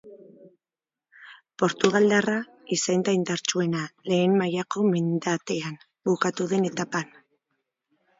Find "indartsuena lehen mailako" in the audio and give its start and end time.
3.17-4.87